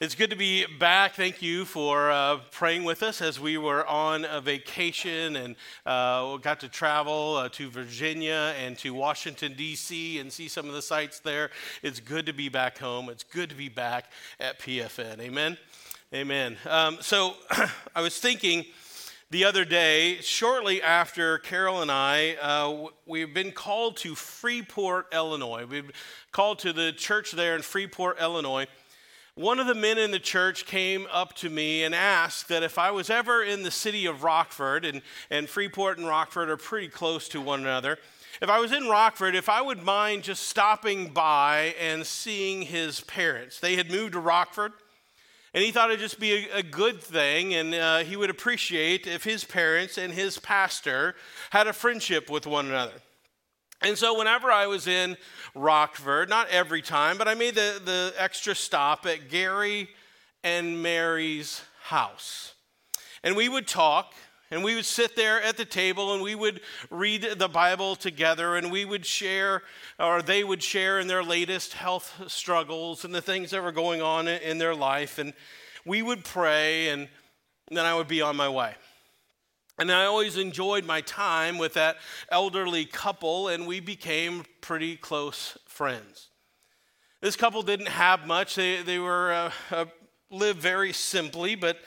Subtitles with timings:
[0.00, 1.14] It's good to be back.
[1.14, 6.38] Thank you for uh, praying with us as we were on a vacation and uh,
[6.38, 10.80] got to travel uh, to Virginia and to Washington, D.C., and see some of the
[10.80, 11.50] sites there.
[11.82, 13.10] It's good to be back home.
[13.10, 14.06] It's good to be back
[14.40, 15.20] at PFN.
[15.20, 15.58] Amen.
[16.14, 16.56] Amen.
[16.66, 17.34] Um, so
[17.94, 18.64] I was thinking
[19.30, 25.66] the other day, shortly after Carol and I, uh, we've been called to Freeport, Illinois.
[25.66, 25.90] We've
[26.32, 28.66] called to the church there in Freeport, Illinois
[29.34, 32.78] one of the men in the church came up to me and asked that if
[32.78, 36.88] I was ever in the city of Rockford, and, and Freeport and Rockford are pretty
[36.88, 37.98] close to one another,
[38.42, 43.00] if I was in Rockford, if I would mind just stopping by and seeing his
[43.02, 43.60] parents.
[43.60, 44.72] They had moved to Rockford,
[45.52, 49.06] and he thought it'd just be a, a good thing, and uh, he would appreciate
[49.06, 51.14] if his parents and his pastor
[51.50, 52.94] had a friendship with one another.
[53.82, 55.16] And so, whenever I was in
[55.54, 59.88] Rockford, not every time, but I made the, the extra stop at Gary
[60.44, 62.54] and Mary's house.
[63.22, 64.12] And we would talk,
[64.50, 68.56] and we would sit there at the table, and we would read the Bible together,
[68.56, 69.62] and we would share,
[69.98, 74.02] or they would share in their latest health struggles and the things that were going
[74.02, 75.18] on in their life.
[75.18, 75.32] And
[75.86, 77.08] we would pray, and
[77.70, 78.74] then I would be on my way.
[79.80, 81.96] And I always enjoyed my time with that
[82.28, 86.28] elderly couple, and we became pretty close friends.
[87.22, 88.56] This couple didn't have much.
[88.56, 89.84] They, they were uh, uh,
[90.30, 91.78] lived very simply, but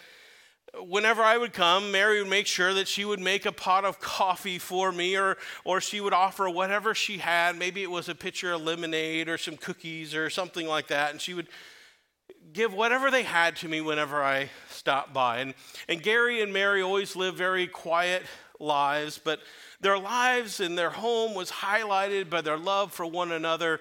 [0.76, 4.00] whenever I would come, Mary would make sure that she would make a pot of
[4.00, 7.60] coffee for me, or, or she would offer whatever she had.
[7.60, 11.12] Maybe it was a pitcher of lemonade or some cookies or something like that.
[11.12, 11.48] And she would
[12.52, 15.40] give whatever they had to me whenever I stopped by.
[15.40, 15.54] And,
[15.88, 18.24] and Gary and Mary always lived very quiet
[18.60, 19.40] lives, but
[19.82, 23.80] their lives and their home was highlighted by their love for one another,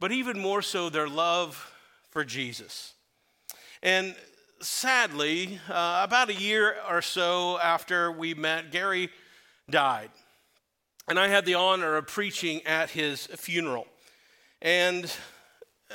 [0.00, 1.72] but even more so, their love
[2.10, 2.94] for Jesus.
[3.82, 4.14] And
[4.60, 9.10] sadly, uh, about a year or so after we met, Gary
[9.68, 10.10] died.
[11.08, 13.86] And I had the honor of preaching at his funeral.
[14.60, 15.12] And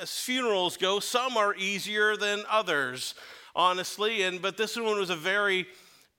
[0.02, 3.16] as funerals go, some are easier than others,
[3.56, 4.24] honestly.
[4.24, 5.68] And but this one was a very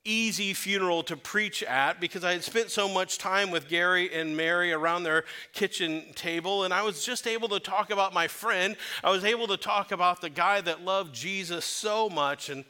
[0.05, 4.37] easy funeral to preach at because I had spent so much time with Gary and
[4.37, 8.77] Mary around their kitchen table, and I was just able to talk about my friend.
[9.05, 12.65] I was able to talk about the guy that loved Jesus so much, and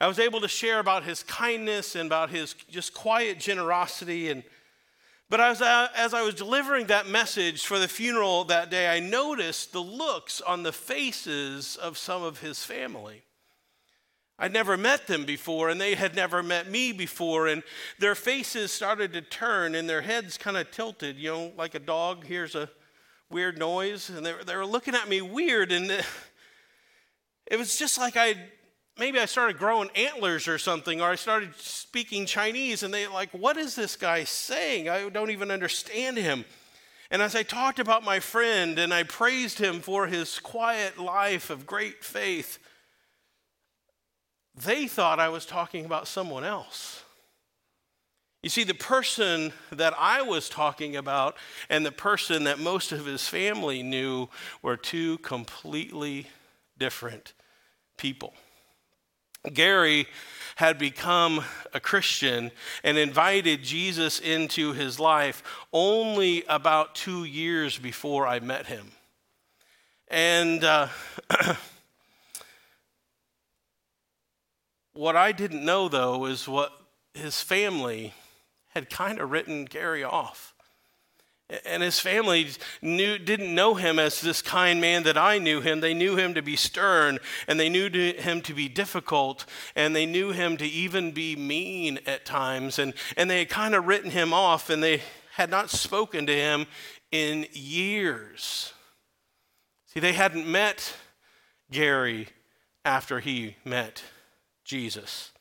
[0.00, 4.42] I was able to share about his kindness and about his just quiet generosity and
[5.30, 9.00] but as I, as I was delivering that message for the funeral that day, I
[9.00, 13.24] noticed the looks on the faces of some of his family.
[14.38, 17.62] I'd never met them before, and they had never met me before, and
[17.98, 21.80] their faces started to turn and their heads kind of tilted, you know, like a
[21.80, 22.70] dog hears a
[23.30, 25.90] weird noise, and they they were looking at me weird, and
[27.50, 28.36] it was just like I
[28.98, 33.30] maybe I started growing antlers or something, or I started speaking Chinese, and they like,
[33.30, 34.88] what is this guy saying?
[34.88, 36.44] I don't even understand him.
[37.10, 41.48] And as I talked about my friend and I praised him for his quiet life
[41.48, 42.58] of great faith,
[44.54, 47.02] they thought I was talking about someone else.
[48.42, 51.36] You see, the person that I was talking about
[51.68, 54.28] and the person that most of his family knew
[54.62, 56.28] were two completely
[56.78, 57.32] different
[57.96, 58.34] people.
[59.52, 60.06] Gary
[60.56, 62.50] had become a Christian
[62.82, 68.90] and invited Jesus into his life only about two years before I met him.
[70.08, 70.88] And uh,
[74.94, 76.72] what I didn't know, though, is what
[77.14, 78.14] his family
[78.70, 80.54] had kind of written Gary off.
[81.64, 82.48] And his family
[82.82, 85.80] knew, didn't know him as this kind man that I knew him.
[85.80, 89.96] They knew him to be stern, and they knew to him to be difficult, and
[89.96, 92.78] they knew him to even be mean at times.
[92.78, 95.00] And, and they had kind of written him off, and they
[95.36, 96.66] had not spoken to him
[97.10, 98.74] in years.
[99.86, 100.94] See, they hadn't met
[101.70, 102.28] Gary
[102.84, 104.02] after he met
[104.64, 105.32] Jesus.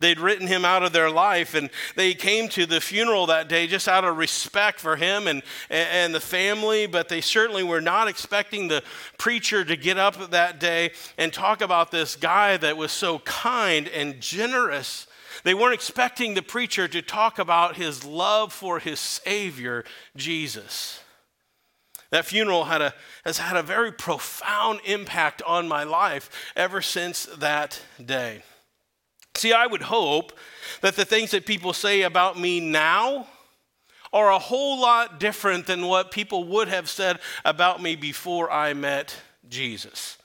[0.00, 3.66] They'd written him out of their life, and they came to the funeral that day
[3.66, 8.08] just out of respect for him and, and the family, but they certainly were not
[8.08, 8.82] expecting the
[9.18, 13.88] preacher to get up that day and talk about this guy that was so kind
[13.88, 15.06] and generous.
[15.42, 19.84] They weren't expecting the preacher to talk about his love for his Savior,
[20.16, 21.00] Jesus.
[22.10, 22.94] That funeral had a,
[23.24, 28.42] has had a very profound impact on my life ever since that day.
[29.36, 30.32] See, I would hope
[30.80, 33.26] that the things that people say about me now
[34.12, 38.72] are a whole lot different than what people would have said about me before I
[38.72, 39.16] met
[39.48, 40.18] Jesus.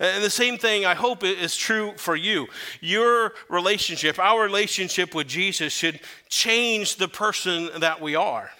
[0.00, 2.48] And the same thing, I hope, is true for you.
[2.80, 8.50] Your relationship, our relationship with Jesus, should change the person that we are.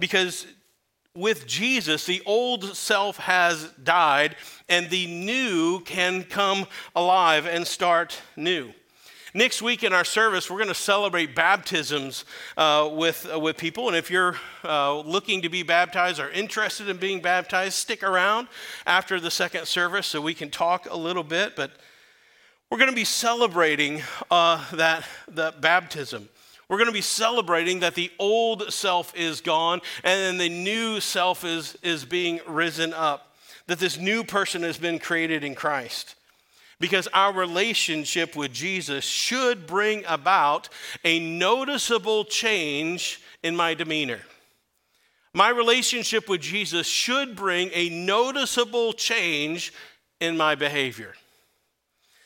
[0.00, 0.46] Because
[1.14, 4.36] with Jesus, the old self has died,
[4.68, 6.66] and the new can come
[6.96, 8.72] alive and start new.
[9.36, 12.24] Next week in our service, we're going to celebrate baptisms
[12.56, 13.88] uh, with, uh, with people.
[13.88, 18.46] And if you're uh, looking to be baptized or interested in being baptized, stick around
[18.86, 21.56] after the second service so we can talk a little bit.
[21.56, 21.72] But
[22.70, 26.28] we're going to be celebrating uh, that, that baptism.
[26.68, 31.00] We're going to be celebrating that the old self is gone and then the new
[31.00, 33.34] self is, is being risen up,
[33.66, 36.14] that this new person has been created in Christ
[36.80, 40.68] because our relationship with Jesus should bring about
[41.04, 44.20] a noticeable change in my demeanor.
[45.32, 49.72] My relationship with Jesus should bring a noticeable change
[50.20, 51.14] in my behavior.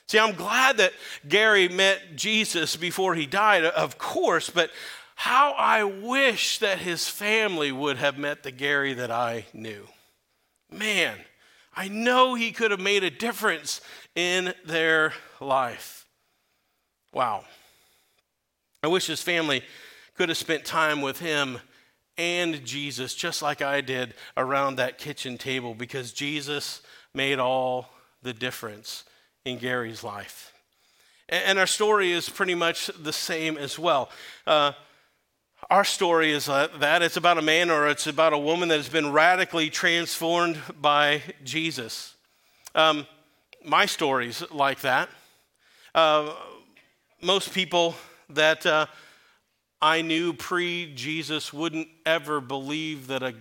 [0.09, 0.93] See, I'm glad that
[1.29, 4.71] Gary met Jesus before he died, of course, but
[5.15, 9.87] how I wish that his family would have met the Gary that I knew.
[10.71, 11.17] Man,
[11.79, 13.81] I know he could have made a difference
[14.17, 16.07] in their life.
[17.15, 17.45] Wow.
[18.83, 19.63] I wish his family
[20.17, 21.61] could have spent time with him
[22.17, 26.83] and Jesus, just like I did around that kitchen table, because Jesus
[27.15, 27.91] made all
[28.25, 29.05] the difference
[29.45, 30.53] in Gary's life.
[31.29, 34.11] And our story is pretty much the same as well.
[34.49, 34.73] Uh,
[35.71, 38.89] our story is that it's about a man or it's about a woman that has
[38.89, 42.15] been radically transformed by Jesus.
[42.75, 43.07] Um,
[43.65, 45.11] my stories like that.
[45.95, 46.33] Uh,
[47.21, 47.95] most people
[48.31, 48.87] that uh,
[49.83, 53.35] I knew pre Jesus wouldn't ever believe that a,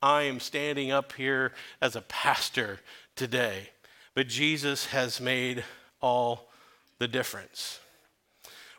[0.00, 2.78] I am standing up here as a pastor
[3.16, 3.70] today.
[4.14, 5.64] But Jesus has made
[6.00, 6.48] all
[6.98, 7.80] the difference.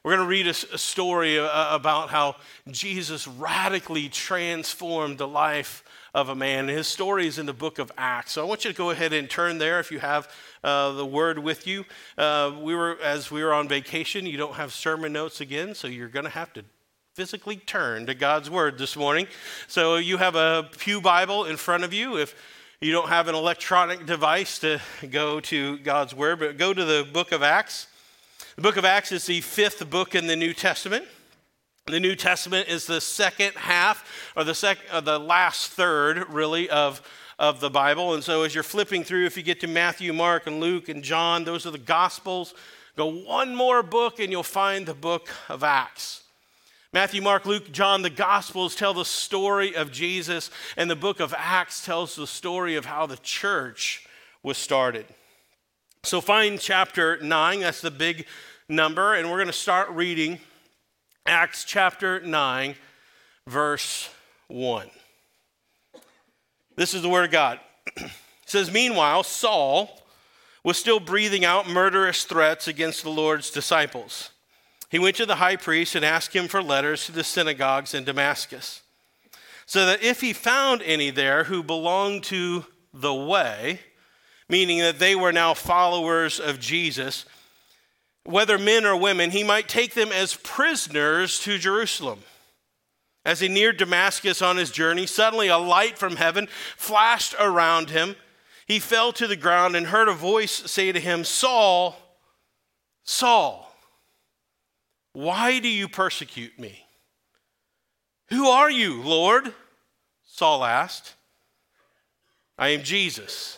[0.04, 2.36] We're going to read a, a story uh, about how
[2.70, 5.82] Jesus radically transformed the life
[6.14, 6.68] of a man.
[6.68, 8.34] His story is in the book of Acts.
[8.34, 10.30] So I want you to go ahead and turn there if you have
[10.62, 11.86] uh, the word with you.
[12.18, 15.88] Uh, we were, as we were on vacation, you don't have sermon notes again, so
[15.88, 16.66] you're going to have to
[17.14, 19.26] physically turn to God's word this morning.
[19.70, 22.18] So you have a Pew Bible in front of you.
[22.18, 22.36] If
[22.82, 27.08] you don't have an electronic device to go to God's word, but go to the
[27.10, 27.88] book of Acts.
[28.56, 31.06] The book of Acts is the fifth book in the New Testament.
[31.88, 36.70] The New Testament is the second half, or the, sec- or the last third, really,
[36.70, 37.02] of,
[37.40, 38.14] of the Bible.
[38.14, 41.04] And so as you're flipping through, if you get to Matthew, Mark, and Luke, and
[41.04, 42.54] John, those are the Gospels.
[42.96, 46.22] Go one more book, and you'll find the book of Acts.
[46.94, 51.34] Matthew, Mark, Luke, John, the Gospels tell the story of Jesus, and the book of
[51.36, 54.08] Acts tells the story of how the church
[54.44, 55.08] was started.
[56.06, 58.26] So find chapter 9, that's the big
[58.68, 60.38] number, and we're going to start reading
[61.26, 62.76] Acts chapter 9,
[63.48, 64.10] verse
[64.50, 64.90] 1.
[66.76, 67.62] This is the word of God.
[67.96, 68.12] it
[68.46, 70.02] says, Meanwhile, Saul
[70.62, 74.32] was still breathing out murderous threats against the Lord's disciples.
[74.90, 78.04] He went to the high priest and asked him for letters to the synagogues in
[78.04, 78.82] Damascus,
[79.66, 83.80] so that if he found any there who belonged to the way,
[84.54, 87.26] meaning that they were now followers of Jesus,
[88.24, 92.20] whether men or women, he might take them as prisoners to Jerusalem.
[93.26, 96.48] As he neared Damascus on his journey, suddenly a light from heaven
[96.78, 98.16] flashed around him.
[98.68, 101.98] He fell to the ground and heard a voice say to him, Saul,
[103.04, 103.76] Saul,
[105.14, 106.86] why do you persecute me?
[108.30, 109.52] Who are you, Lord?
[110.28, 111.16] Saul asked.
[112.56, 113.58] I am Jesus,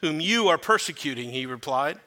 [0.00, 1.98] whom you are persecuting, he replied.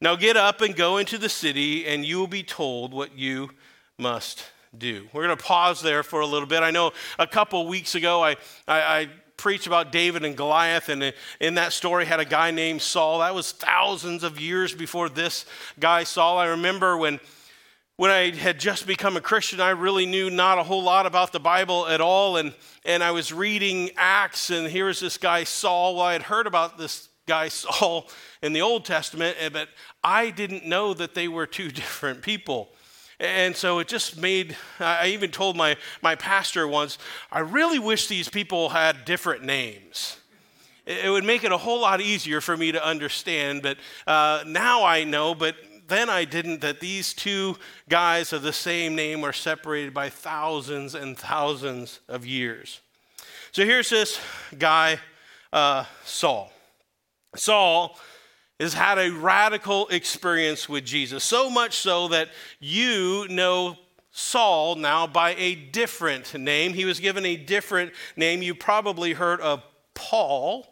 [0.00, 3.50] Now get up and go into the city, and you will be told what you
[3.98, 4.44] must
[4.76, 5.08] do.
[5.12, 6.62] We're going to pause there for a little bit.
[6.62, 8.36] I know a couple weeks ago I,
[8.66, 12.82] I, I preached about David and Goliath, and in that story had a guy named
[12.82, 13.20] Saul.
[13.20, 15.46] That was thousands of years before this
[15.80, 16.38] guy Saul.
[16.38, 17.18] I remember when
[17.98, 21.32] when I had just become a Christian, I really knew not a whole lot about
[21.32, 22.36] the Bible at all.
[22.36, 25.96] And, and I was reading Acts, and here's this guy, Saul.
[25.96, 28.08] Well, I had heard about this guy, Saul,
[28.40, 29.68] in the Old Testament, eh, but
[30.04, 32.68] I didn't know that they were two different people.
[33.18, 36.98] And so it just made, I even told my, my pastor once,
[37.32, 40.18] I really wish these people had different names.
[40.86, 43.76] It would make it a whole lot easier for me to understand, but
[44.06, 45.56] uh, now I know, but
[45.88, 47.56] then I didn't, that these two
[47.88, 52.80] guys of the same name are separated by thousands and thousands of years.
[53.52, 54.20] So here's this
[54.56, 54.98] guy,
[55.52, 56.52] uh, Saul.
[57.34, 57.98] Saul
[58.60, 61.24] has had a radical experience with Jesus.
[61.24, 62.28] So much so that
[62.60, 63.76] you know
[64.10, 66.74] Saul now by a different name.
[66.74, 68.42] He was given a different name.
[68.42, 69.62] You probably heard of
[69.94, 70.66] Paul,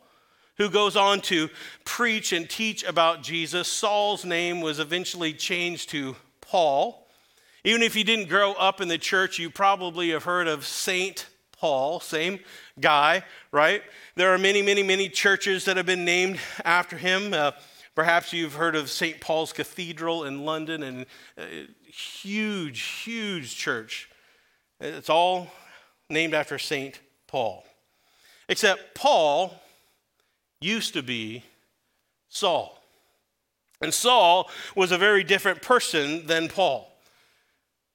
[0.59, 1.49] who goes on to
[1.85, 3.69] preach and teach about Jesus.
[3.69, 7.07] Saul's name was eventually changed to Paul.
[7.65, 11.27] Even if you didn't grow up in the church, you probably have heard of Saint
[11.59, 12.39] Paul, same
[12.79, 13.83] guy, right?
[14.15, 17.33] There are many, many, many churches that have been named after him.
[17.33, 17.53] Uh,
[17.95, 19.21] perhaps you've heard of St.
[19.21, 21.07] Paul's Cathedral in London, and
[21.39, 21.45] uh,
[21.87, 24.11] huge, huge church.
[24.81, 25.49] It's all
[26.11, 27.01] named after St.
[27.27, 27.65] Paul.
[28.49, 29.55] Except Paul
[30.61, 31.45] used to be
[32.29, 32.83] Saul.
[33.81, 36.91] And Saul was a very different person than Paul.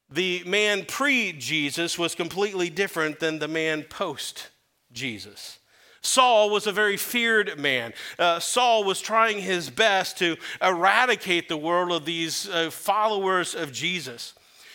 [0.09, 4.49] The man pre Jesus was completely different than the man post
[4.91, 5.59] Jesus.
[6.01, 7.93] Saul was a very feared man.
[8.17, 13.71] Uh, Saul was trying his best to eradicate the world of these uh, followers of
[13.71, 14.33] Jesus.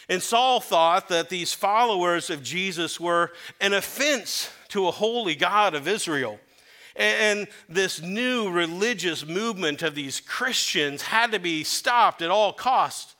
[0.08, 5.74] And Saul thought that these followers of Jesus were an offense to a holy God
[5.74, 6.38] of Israel.
[6.96, 13.14] And this new religious movement of these Christians had to be stopped at all costs.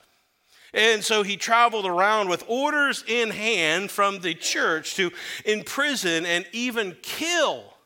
[0.73, 5.11] And so he traveled around with orders in hand from the church to
[5.45, 7.77] imprison and even kill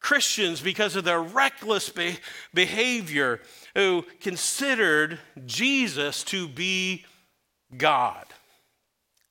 [0.00, 2.18] Christians because of their reckless be-
[2.54, 3.40] behavior
[3.74, 7.04] who considered Jesus to be
[7.76, 8.26] God.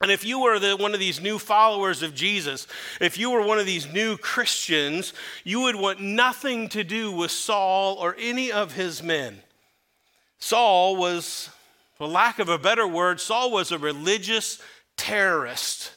[0.02, 2.68] And if you were the, one of these new followers of Jesus,
[3.00, 7.32] if you were one of these new Christians, you would want nothing to do with
[7.32, 9.42] Saul or any of his men.
[10.38, 11.50] Saul was
[11.96, 14.62] for lack of a better word, Saul was a religious
[14.98, 15.94] terrorist.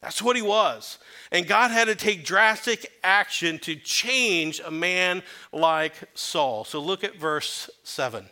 [0.00, 0.98] That's what he was.
[1.30, 6.64] And God had to take drastic action to change a man like Saul.
[6.64, 8.26] So look at verse 7.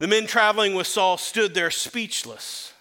[0.00, 2.72] The men traveling with Saul stood there speechless.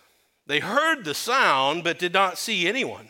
[0.48, 3.10] They heard the sound, but did not see anyone.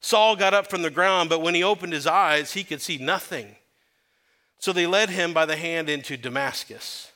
[0.00, 2.98] Saul got up from the ground, but when he opened his eyes, he could see
[2.98, 3.56] nothing.
[4.58, 7.12] So they led him by the hand into Damascus.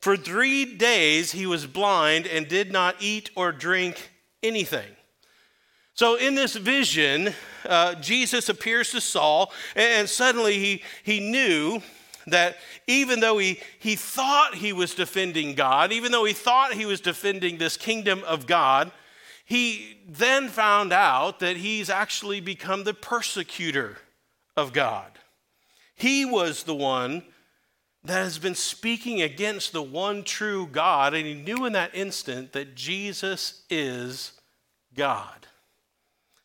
[0.00, 4.10] For three days he was blind and did not eat or drink
[4.42, 4.96] anything.
[5.94, 7.34] So, in this vision,
[7.66, 11.82] uh, Jesus appears to Saul, and suddenly he, he knew
[12.26, 16.86] that even though he, he thought he was defending God, even though he thought he
[16.86, 18.92] was defending this kingdom of God,
[19.44, 23.98] he then found out that he's actually become the persecutor
[24.56, 25.18] of God.
[25.94, 27.24] He was the one
[28.04, 32.52] that has been speaking against the one true God, and he knew in that instant
[32.52, 34.32] that Jesus is
[34.94, 35.46] God.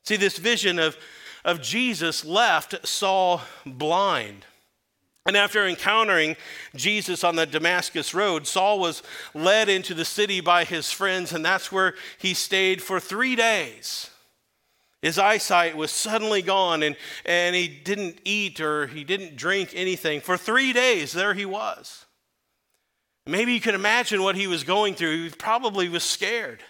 [0.04, 0.98] See, this vision of,
[1.44, 4.46] of Jesus left Saul blind.
[5.28, 6.38] And after encountering
[6.74, 9.04] Jesus on the Damascus Road, Saul was
[9.34, 14.10] led into the city by his friends, and that's where he stayed for three days.
[15.02, 20.22] His eyesight was suddenly gone, and, and he didn't eat or he didn't drink anything.
[20.22, 22.06] For three days, there he was.
[23.28, 25.26] Maybe you can imagine what he was going through.
[25.26, 26.64] He probably was scared.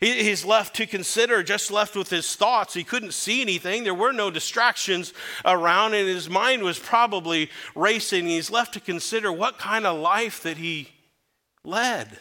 [0.00, 2.74] He, he's left to consider, just left with his thoughts.
[2.74, 3.84] He couldn't see anything.
[3.84, 5.12] There were no distractions
[5.44, 8.26] around, and his mind was probably racing.
[8.26, 10.88] He's left to consider what kind of life that he
[11.64, 12.18] led.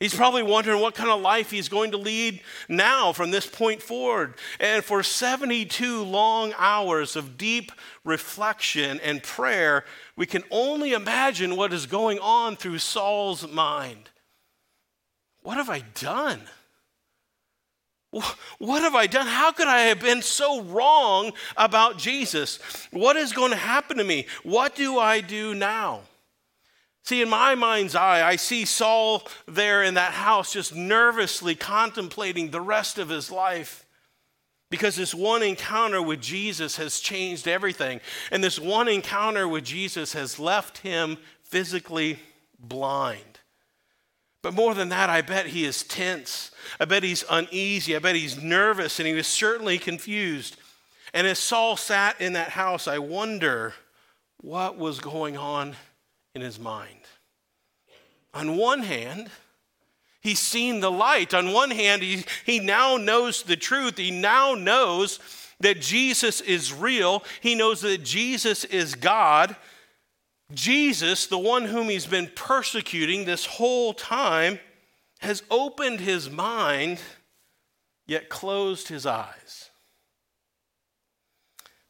[0.00, 3.82] He's probably wondering what kind of life he's going to lead now from this point
[3.82, 4.34] forward.
[4.60, 7.72] And for 72 long hours of deep
[8.04, 9.84] reflection and prayer,
[10.14, 14.08] we can only imagine what is going on through Saul's mind.
[15.42, 16.40] What have I done?
[18.10, 19.26] What have I done?
[19.26, 22.58] How could I have been so wrong about Jesus?
[22.90, 24.26] What is going to happen to me?
[24.42, 26.00] What do I do now?
[27.04, 32.50] See, in my mind's eye, I see Saul there in that house just nervously contemplating
[32.50, 33.86] the rest of his life.
[34.70, 38.00] Because this one encounter with Jesus has changed everything.
[38.30, 42.18] And this one encounter with Jesus has left him physically
[42.58, 43.37] blind.
[44.42, 46.52] But more than that, I bet he is tense.
[46.78, 47.96] I bet he's uneasy.
[47.96, 50.56] I bet he's nervous, and he was certainly confused.
[51.12, 53.74] And as Saul sat in that house, I wonder
[54.40, 55.74] what was going on
[56.34, 57.00] in his mind.
[58.34, 59.30] On one hand,
[60.20, 61.34] he's seen the light.
[61.34, 63.96] On one hand, he, he now knows the truth.
[63.96, 65.18] He now knows
[65.60, 67.24] that Jesus is real.
[67.40, 69.56] He knows that Jesus is God.
[70.52, 74.58] Jesus, the one whom he's been persecuting this whole time,
[75.20, 77.00] has opened his mind,
[78.06, 79.70] yet closed his eyes.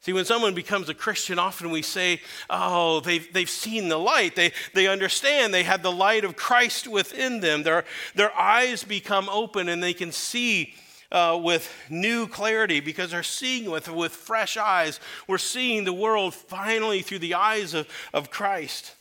[0.01, 4.35] See, when someone becomes a Christian, often we say, oh, they've, they've seen the light.
[4.35, 5.53] They, they understand.
[5.53, 7.63] They have the light of Christ within them.
[7.63, 7.83] Their,
[8.15, 10.73] their eyes become open and they can see
[11.11, 14.99] uh, with new clarity because they're seeing with, with fresh eyes.
[15.27, 18.95] We're seeing the world finally through the eyes of, of Christ.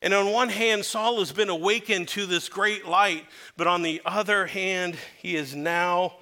[0.00, 3.24] And on one hand, Saul has been awakened to this great light,
[3.56, 6.14] but on the other hand, he is now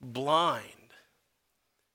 [0.00, 0.64] blind.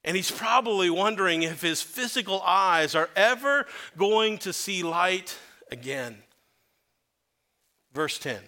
[0.03, 3.65] And he's probably wondering if his physical eyes are ever
[3.97, 5.35] going to see light
[5.71, 6.17] again.
[7.93, 8.39] Verse 10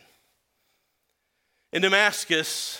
[1.72, 2.80] In Damascus,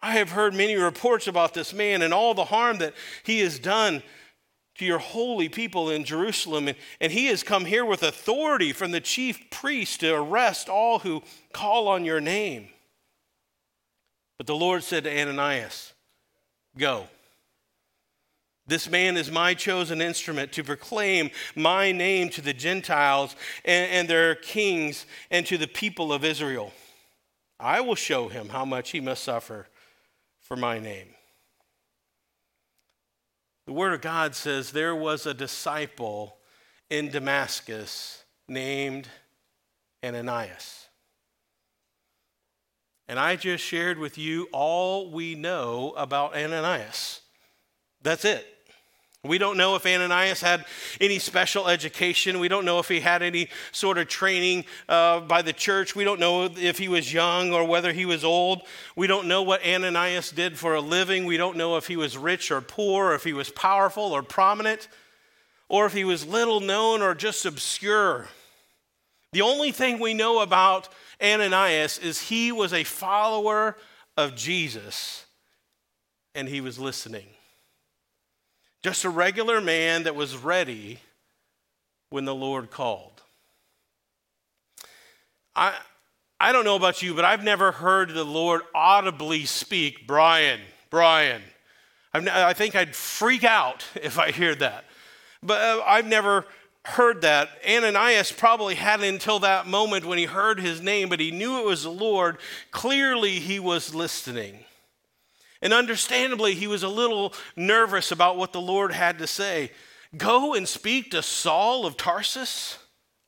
[0.00, 3.58] I have heard many reports about this man and all the harm that he has
[3.58, 4.02] done
[4.76, 6.68] to your holy people in Jerusalem.
[6.68, 10.98] And, and he has come here with authority from the chief priest to arrest all
[10.98, 11.22] who
[11.52, 12.68] call on your name.
[14.38, 15.94] But the Lord said to Ananias,
[16.76, 17.08] Go.
[18.68, 24.08] This man is my chosen instrument to proclaim my name to the Gentiles and, and,
[24.08, 26.72] their kings and to the people of Israel.
[27.60, 29.68] I will show him how much he must suffer
[30.46, 31.08] for my name.
[33.66, 36.36] The Word of God says there was a disciple
[36.88, 39.08] in Damascus named
[40.04, 40.86] Ananias.
[43.08, 47.22] And I just shared with you all we know about Ananias.
[48.02, 48.46] That's it.
[49.26, 50.64] We don't know if Ananias had
[51.00, 52.38] any special education.
[52.38, 55.94] We don't know if he had any sort of training uh, by the church.
[55.94, 58.62] We don't know if he was young or whether he was old.
[58.94, 61.24] We don't know what Ananias did for a living.
[61.24, 64.22] We don't know if he was rich or poor, or if he was powerful or
[64.22, 64.88] prominent,
[65.68, 68.28] or if he was little known or just obscure.
[69.32, 70.88] The only thing we know about
[71.22, 73.76] Ananias is he was a follower
[74.16, 75.26] of Jesus
[76.34, 77.26] and he was listening.
[78.86, 81.00] Just a regular man that was ready
[82.10, 83.20] when the Lord called.
[85.56, 85.74] I,
[86.38, 91.42] I don't know about you, but I've never heard the Lord audibly speak, Brian, Brian.
[92.14, 94.84] I've, i think I'd freak out if I hear that.
[95.42, 96.44] But uh, I've never
[96.84, 97.48] heard that.
[97.68, 101.66] Ananias probably hadn't until that moment when he heard his name, but he knew it
[101.66, 102.38] was the Lord.
[102.70, 104.60] Clearly, he was listening.
[105.62, 109.70] And understandably, he was a little nervous about what the Lord had to say.
[110.16, 112.78] Go and speak to Saul of Tarsus?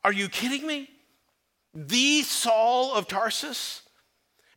[0.05, 0.91] Are you kidding me?
[1.75, 3.83] The Saul of Tarsus?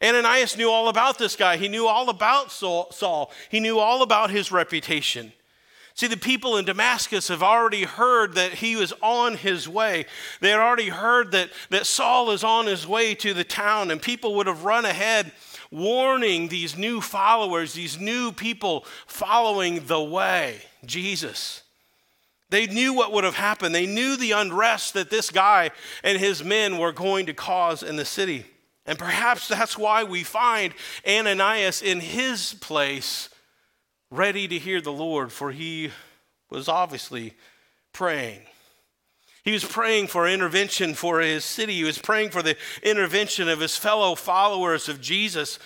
[0.04, 1.58] Ananias knew all about this guy.
[1.58, 3.32] He knew all about Saul.
[3.50, 5.32] He knew all about his reputation.
[5.94, 10.06] See, the people in Damascus have already heard that he was on his way.
[10.40, 14.02] They had already heard that, that Saul is on his way to the town, and
[14.02, 15.32] people would have run ahead
[15.72, 21.64] warning these new followers, these new people following the way, Jesus.
[22.50, 23.74] They knew what would have happened.
[23.74, 25.72] They knew the unrest that this guy
[26.04, 28.46] and his men were going to cause in the city.
[28.86, 30.74] And perhaps that's why we find
[31.08, 33.30] Ananias in his place,
[34.10, 35.92] ready to hear the Lord, for he
[36.50, 37.36] was obviously
[37.94, 38.42] praying.
[39.44, 41.74] He was praying for intervention for his city.
[41.74, 45.58] He was praying for the intervention of his fellow followers of Jesus.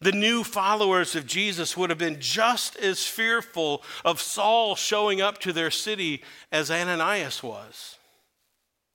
[0.00, 5.38] The new followers of Jesus would have been just as fearful of Saul showing up
[5.38, 7.96] to their city as Ananias was.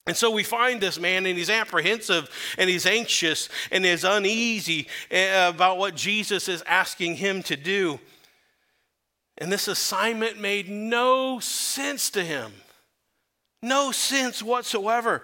[0.07, 4.87] And so we find this man, and he's apprehensive, and he's anxious, and is uneasy
[5.11, 7.99] eh, about what Jesus is asking him to do.
[9.37, 12.51] And this assignment made no sense to him.
[13.61, 15.23] No sense whatsoever.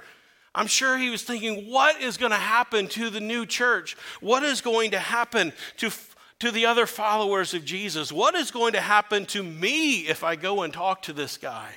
[0.54, 3.95] I'm sure he was thinking, what is going to happen to the new church?
[4.21, 5.91] What is going to happen to,
[6.39, 8.12] to the other followers of Jesus?
[8.12, 11.69] What is going to happen to me if I go and talk to this guy?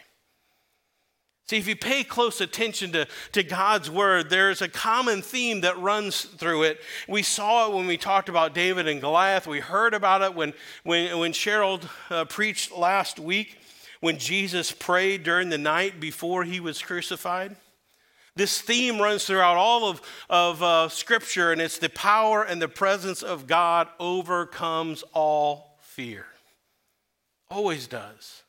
[1.50, 5.76] See, if you pay close attention to, to God's word, there's a common theme that
[5.78, 6.80] runs through it.
[7.08, 9.48] We saw it when we talked about David and Goliath.
[9.48, 13.58] We heard about it when, when, when Cheryl uh, preached last week
[14.00, 17.56] when Jesus prayed during the night before he was crucified.
[18.36, 22.68] This theme runs throughout all of, of uh, Scripture, and it's the power and the
[22.68, 26.26] presence of God overcomes all fear.
[27.50, 28.42] Always does.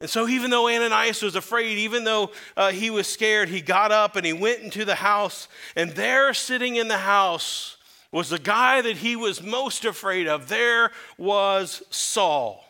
[0.00, 3.92] And so, even though Ananias was afraid, even though uh, he was scared, he got
[3.92, 5.46] up and he went into the house.
[5.76, 7.76] And there, sitting in the house,
[8.10, 10.48] was the guy that he was most afraid of.
[10.48, 12.64] There was Saul,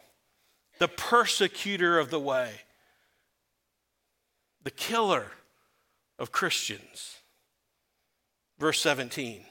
[0.81, 2.51] the persecutor of the way,
[4.65, 5.27] the killer
[6.19, 7.19] of Christians.
[8.59, 9.45] Verse 17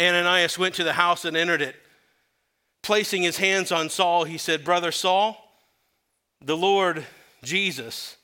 [0.00, 1.74] Ananias went to the house and entered it.
[2.82, 5.36] Placing his hands on Saul, he said, Brother Saul,
[6.40, 7.04] the Lord
[7.42, 8.16] Jesus,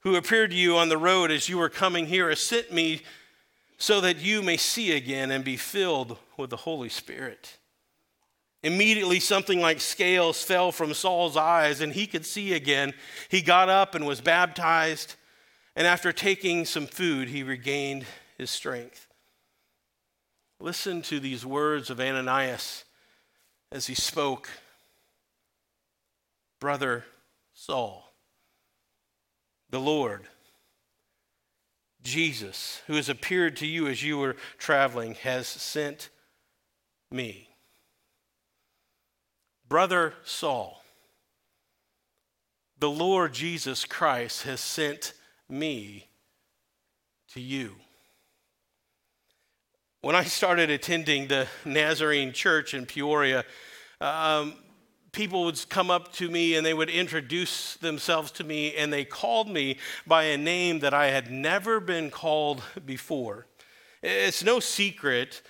[0.00, 3.02] who appeared to you on the road as you were coming here, has sent me
[3.78, 7.58] so that you may see again and be filled with the Holy Spirit.
[8.62, 12.94] Immediately, something like scales fell from Saul's eyes, and he could see again.
[13.28, 15.16] He got up and was baptized,
[15.74, 18.04] and after taking some food, he regained
[18.38, 19.08] his strength.
[20.60, 22.84] Listen to these words of Ananias
[23.72, 24.48] as he spoke
[26.60, 27.04] Brother
[27.52, 28.14] Saul,
[29.70, 30.28] the Lord,
[32.04, 36.10] Jesus, who has appeared to you as you were traveling, has sent
[37.10, 37.51] me.
[39.72, 40.84] Brother Saul,
[42.78, 45.14] the Lord Jesus Christ has sent
[45.48, 46.08] me
[47.32, 47.76] to you.
[50.02, 53.46] When I started attending the Nazarene church in Peoria,
[53.98, 54.56] um,
[55.10, 59.06] people would come up to me and they would introduce themselves to me, and they
[59.06, 63.46] called me by a name that I had never been called before.
[64.02, 65.40] It's no secret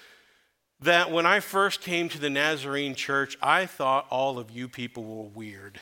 [0.82, 5.04] that when I first came to the Nazarene church, I thought all of you people
[5.04, 5.80] were weird.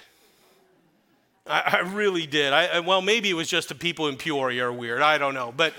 [1.47, 2.53] I, I really did.
[2.53, 5.03] I, well, maybe it was just the people in Peoria are weird.
[5.03, 5.53] I don't know.
[5.57, 5.75] But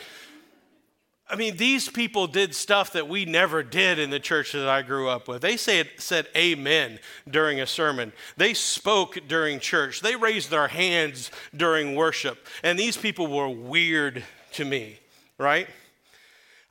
[1.31, 4.81] I mean, these people did stuff that we never did in the church that I
[4.81, 5.41] grew up with.
[5.41, 8.11] They said, said amen during a sermon.
[8.35, 10.01] They spoke during church.
[10.01, 12.45] They raised their hands during worship.
[12.63, 14.99] And these people were weird to me,
[15.37, 15.69] right?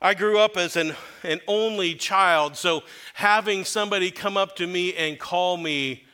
[0.01, 2.83] I grew up as an, an only child, so
[3.13, 6.05] having somebody come up to me and call me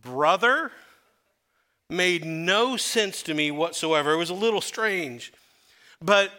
[0.00, 0.72] brother
[1.90, 4.12] made no sense to me whatsoever.
[4.12, 5.32] It was a little strange.
[6.00, 6.30] But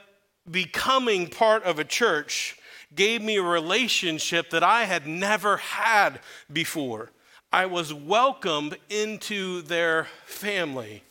[0.49, 2.57] becoming part of a church
[2.95, 6.19] gave me a relationship that I had never had
[6.51, 7.11] before.
[7.51, 11.03] I was welcomed into their family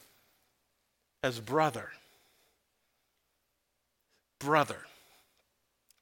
[1.22, 1.90] as brother.
[4.38, 4.78] Brother.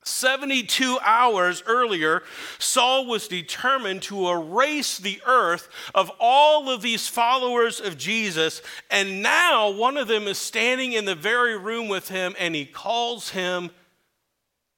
[0.05, 2.23] 72 hours earlier,
[2.59, 8.61] Saul was determined to erase the earth of all of these followers of Jesus.
[8.91, 12.67] And now one of them is standing in the very room with him and he
[12.67, 13.71] calls him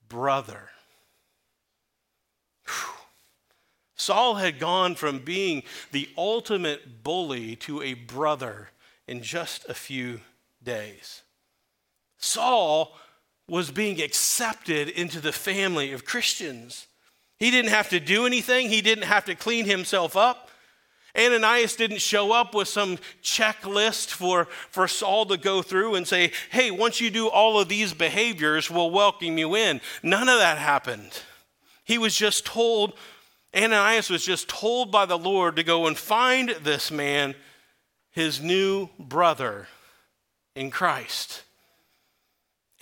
[0.08, 0.70] brother.
[2.66, 2.94] Whew.
[3.96, 8.70] Saul had gone from being the ultimate bully to a brother
[9.08, 10.20] in just a few
[10.62, 11.22] days.
[12.18, 12.96] Saul
[13.48, 16.87] was being accepted into the family of Christians.
[17.38, 20.50] He didn't have to do anything, he didn't have to clean himself up.
[21.18, 26.32] Ananias didn't show up with some checklist for, for Saul to go through and say,
[26.50, 29.80] hey, once you do all of these behaviors, we'll welcome you in.
[30.02, 31.22] None of that happened.
[31.85, 32.94] He was just told,
[33.56, 37.35] Ananias was just told by the Lord to go and find this man,
[38.11, 39.68] his new brother
[40.54, 41.44] in Christ.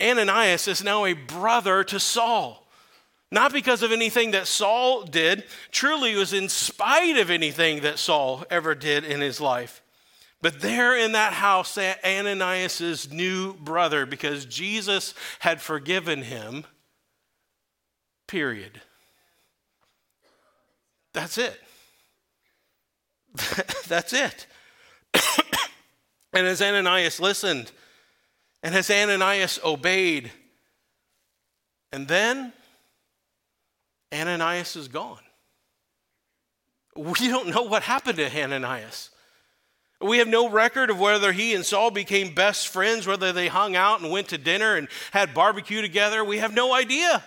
[0.01, 2.65] Ananias is now a brother to Saul.
[3.31, 7.99] Not because of anything that Saul did, truly it was in spite of anything that
[7.99, 9.81] Saul ever did in his life.
[10.41, 16.65] But there in that house, Ananias' new brother, because Jesus had forgiven him,
[18.27, 18.81] period.
[21.13, 21.59] That's it.
[23.87, 24.47] That's it.
[26.33, 27.71] and as Ananias listened,
[28.65, 30.31] and has Ananias obeyed?
[31.91, 32.51] And then
[34.11, 35.19] Ananias is gone.
[36.95, 39.11] We don't know what happened to Ananias.
[40.01, 43.75] We have no record of whether he and Saul became best friends, whether they hung
[43.75, 46.25] out and went to dinner and had barbecue together.
[46.25, 47.23] We have no idea.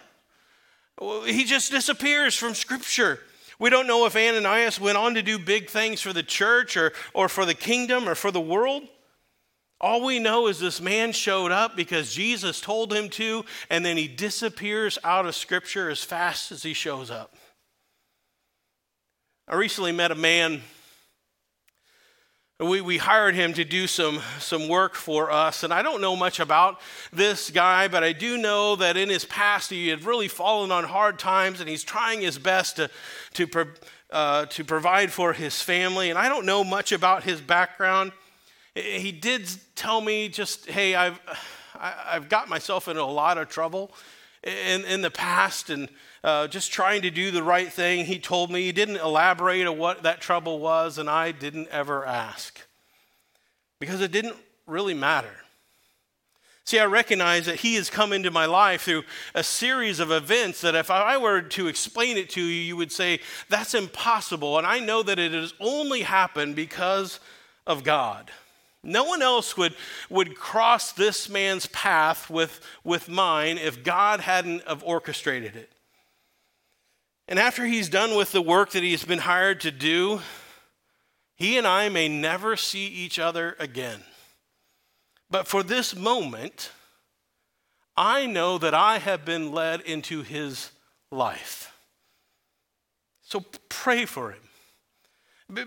[1.25, 3.21] He just disappears from Scripture.
[3.61, 6.93] We don't know if Ananias went on to do big things for the church or,
[7.15, 8.89] or for the kingdom or for the world.
[9.81, 13.97] All we know is this man showed up because Jesus told him to, and then
[13.97, 17.35] he disappears out of Scripture as fast as he shows up.
[19.47, 20.63] I recently met a man.
[22.59, 26.17] We, we hired him to do some, some work for us, and I don't know
[26.17, 26.81] much about
[27.13, 30.83] this guy, but I do know that in his past he had really fallen on
[30.83, 32.91] hard times, and he's trying his best to,
[33.35, 33.69] to,
[34.11, 36.11] uh, to provide for his family.
[36.11, 38.11] And I don't know much about his background.
[38.83, 41.21] He did tell me just, hey, I've,
[41.75, 43.93] I've got myself into a lot of trouble
[44.43, 45.89] in, in the past and
[46.23, 48.05] uh, just trying to do the right thing.
[48.05, 52.05] He told me he didn't elaborate on what that trouble was, and I didn't ever
[52.05, 52.61] ask
[53.81, 54.37] because it didn't
[54.67, 55.35] really matter.
[56.65, 60.61] See, I recognize that He has come into my life through a series of events
[60.61, 64.59] that if I were to explain it to you, you would say, that's impossible.
[64.59, 67.21] And I know that it has only happened because
[67.67, 68.31] of God.
[68.83, 69.75] No one else would,
[70.09, 75.71] would cross this man's path with, with mine if God hadn't have orchestrated it.
[77.27, 80.21] And after he's done with the work that he's been hired to do,
[81.37, 84.01] he and I may never see each other again.
[85.31, 86.71] But for this moment,
[87.97, 90.71] I know that I have been led into his
[91.11, 91.73] life.
[93.23, 94.48] So pray for him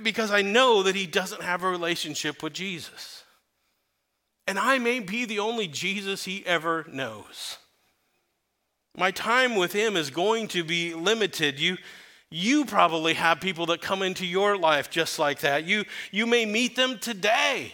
[0.04, 3.24] because I know that he doesn't have a relationship with Jesus.
[4.48, 7.58] And I may be the only Jesus he ever knows.
[8.98, 11.60] My time with him is going to be limited.
[11.60, 11.78] You,
[12.30, 15.66] you probably have people that come into your life just like that.
[15.66, 17.74] You, you may meet them today.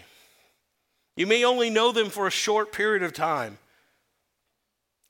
[1.15, 3.57] You may only know them for a short period of time.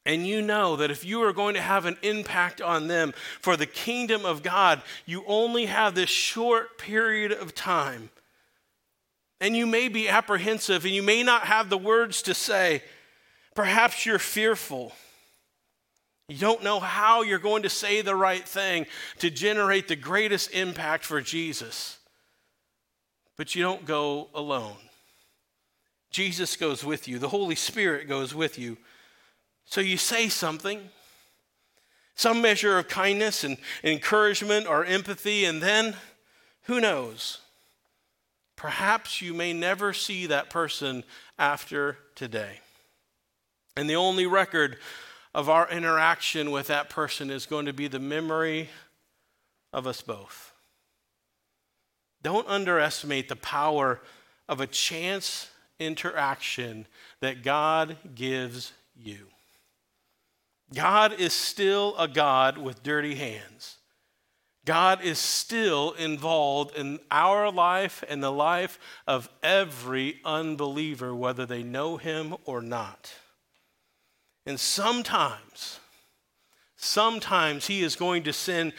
[0.07, 3.57] And you know that if you are going to have an impact on them for
[3.57, 8.09] the kingdom of God, you only have this short period of time.
[9.41, 12.83] And you may be apprehensive and you may not have the words to say.
[13.53, 14.93] Perhaps you're fearful.
[16.29, 18.85] You don't know how you're going to say the right thing
[19.19, 21.97] to generate the greatest impact for Jesus.
[23.35, 24.77] But you don't go alone.
[26.11, 28.77] Jesus goes with you, the Holy Spirit goes with you.
[29.67, 30.79] So you say something,
[32.15, 35.95] some measure of kindness and encouragement or empathy, and then
[36.63, 37.39] who knows?
[38.55, 41.03] Perhaps you may never see that person
[41.37, 42.59] after today.
[43.75, 44.77] And the only record
[45.35, 48.69] of our interaction with that person is going to be the memory
[49.71, 50.53] of us both.
[52.23, 54.01] Don't underestimate the power
[54.49, 56.87] of a chance interaction
[57.19, 59.27] that God gives you.
[60.73, 63.77] God is still a God with dirty hands.
[64.65, 68.77] God is still involved in our life and the life
[69.07, 73.13] of every unbeliever, whether they know him or not.
[74.45, 75.79] And sometimes,
[76.75, 78.73] sometimes he is going to send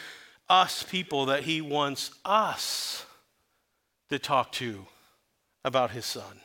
[0.46, 3.06] us people that he wants us
[4.10, 4.86] to talk to
[5.64, 6.40] about his son.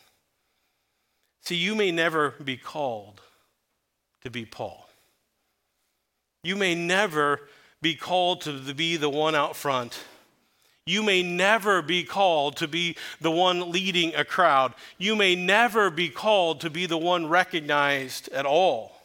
[1.42, 3.20] See, you may never be called
[4.22, 4.90] to be Paul.
[6.44, 7.42] You may never
[7.82, 10.04] be called to be the one out front.
[10.86, 14.74] You may never be called to be the one leading a crowd.
[14.98, 19.02] You may never be called to be the one recognized at all.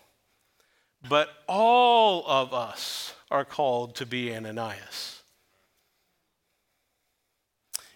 [1.09, 5.23] But all of us are called to be Ananias.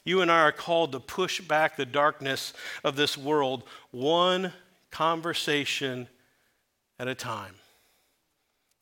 [0.04, 2.52] You and I are called to push back the darkness
[2.84, 4.52] of this world one
[4.90, 6.08] conversation
[6.98, 7.54] at a time,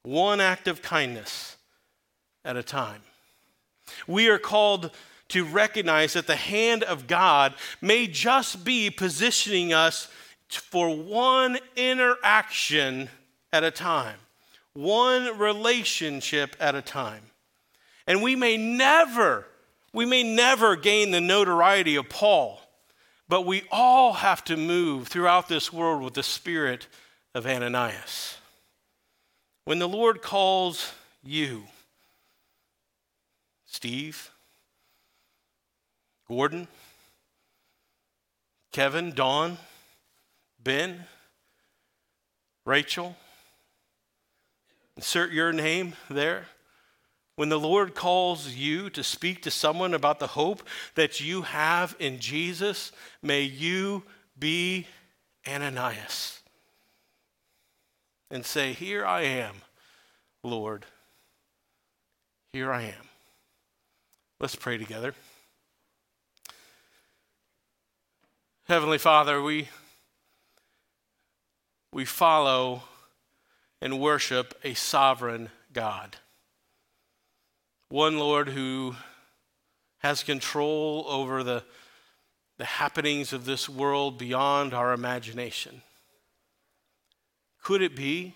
[0.02, 1.56] one act of kindness
[2.44, 3.02] at a time.
[4.06, 4.90] We are called
[5.28, 10.08] to recognize that the hand of God may just be positioning us
[10.48, 13.08] for one interaction
[13.52, 14.16] at a time,
[14.72, 17.22] one relationship at a time.
[18.06, 19.46] And we may never
[19.92, 22.60] we may never gain the notoriety of Paul,
[23.28, 26.86] but we all have to move throughout this world with the spirit
[27.34, 28.39] of Ananias.
[29.70, 31.62] When the Lord calls you,
[33.66, 34.32] Steve,
[36.26, 36.66] Gordon,
[38.72, 39.58] Kevin, Dawn,
[40.60, 41.04] Ben,
[42.64, 43.14] Rachel,
[44.96, 46.46] insert your name there.
[47.36, 51.94] When the Lord calls you to speak to someone about the hope that you have
[52.00, 52.90] in Jesus,
[53.22, 54.02] may you
[54.36, 54.88] be
[55.46, 56.39] Ananias
[58.30, 59.56] and say, Here I am,
[60.42, 60.86] Lord.
[62.52, 63.08] Here I am.
[64.40, 65.14] Let's pray together.
[68.66, 69.68] Heavenly Father, we,
[71.92, 72.84] we follow
[73.80, 76.16] and worship a sovereign God.
[77.88, 78.94] One, Lord, who
[79.98, 81.64] has control over the,
[82.58, 85.82] the happenings of this world beyond our imagination.
[87.62, 88.34] Could it be?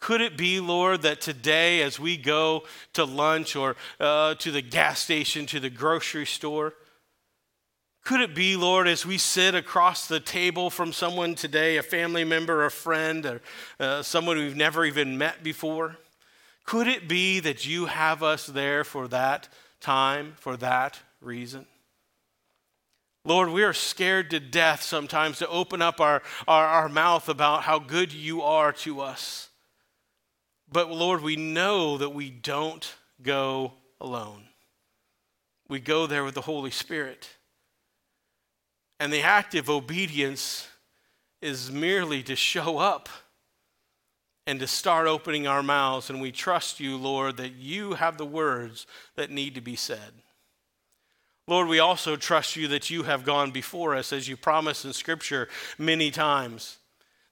[0.00, 4.62] Could it be, Lord, that today, as we go to lunch or uh, to the
[4.62, 6.74] gas station, to the grocery store,
[8.04, 12.24] Could it be, Lord, as we sit across the table from someone today, a family
[12.24, 13.42] member, a friend, or
[13.78, 15.98] uh, someone we've never even met before?
[16.64, 19.48] Could it be that you have us there for that
[19.80, 21.66] time, for that reason?
[23.28, 27.62] Lord, we are scared to death sometimes to open up our, our, our mouth about
[27.62, 29.50] how good you are to us.
[30.72, 34.44] But Lord, we know that we don't go alone.
[35.68, 37.28] We go there with the Holy Spirit.
[38.98, 40.66] And the active obedience
[41.42, 43.10] is merely to show up
[44.46, 46.08] and to start opening our mouths.
[46.08, 48.86] And we trust you, Lord, that you have the words
[49.16, 50.14] that need to be said.
[51.48, 54.92] Lord, we also trust you that you have gone before us, as you promised in
[54.92, 56.76] Scripture many times,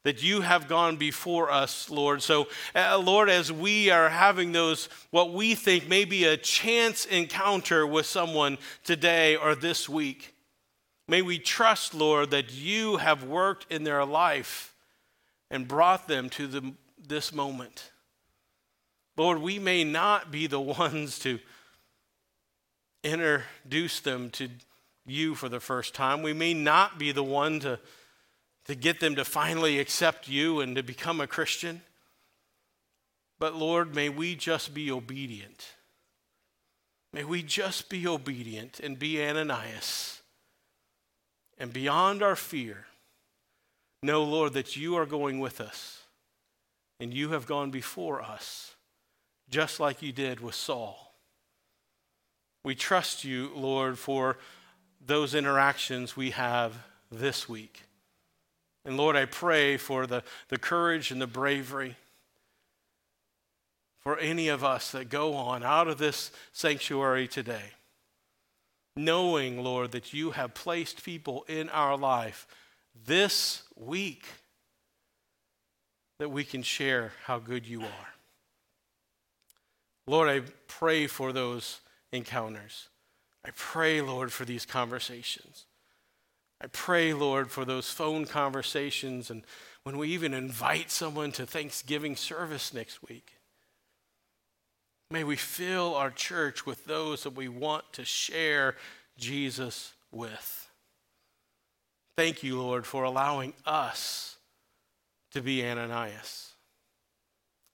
[0.04, 2.22] that you have gone before us, Lord.
[2.22, 7.04] So, uh, Lord, as we are having those, what we think may be a chance
[7.04, 10.34] encounter with someone today or this week,
[11.06, 14.74] may we trust, Lord, that you have worked in their life
[15.50, 16.72] and brought them to the,
[17.06, 17.90] this moment.
[19.18, 21.38] Lord, we may not be the ones to
[23.06, 24.48] introduce them to
[25.06, 26.22] you for the first time.
[26.22, 27.78] We may not be the one to,
[28.66, 31.82] to get them to finally accept you and to become a Christian.
[33.38, 35.66] But Lord, may we just be obedient.
[37.12, 40.20] May we just be obedient and be Ananias.
[41.58, 42.86] And beyond our fear,
[44.02, 46.02] know, Lord, that you are going with us
[46.98, 48.74] and you have gone before us,
[49.50, 51.05] just like you did with Saul.
[52.66, 54.38] We trust you, Lord, for
[55.06, 56.76] those interactions we have
[57.12, 57.84] this week.
[58.84, 61.94] And Lord, I pray for the, the courage and the bravery
[64.00, 67.70] for any of us that go on out of this sanctuary today,
[68.96, 72.48] knowing, Lord, that you have placed people in our life
[73.06, 74.24] this week
[76.18, 78.14] that we can share how good you are.
[80.08, 81.78] Lord, I pray for those
[82.16, 82.88] encounters.
[83.44, 85.66] I pray, Lord, for these conversations.
[86.60, 89.42] I pray, Lord, for those phone conversations and
[89.84, 93.34] when we even invite someone to Thanksgiving service next week.
[95.10, 98.74] May we fill our church with those that we want to share
[99.16, 100.68] Jesus with.
[102.16, 104.38] Thank you, Lord, for allowing us
[105.32, 106.52] to be Ananias.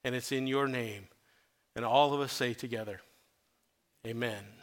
[0.04, 1.06] And it's in your name.
[1.74, 3.00] And all of us say together,
[4.04, 4.61] Amen.